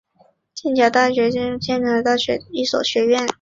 [0.55, 3.23] 剑桥大学基督学院是剑桥大学的一所学院。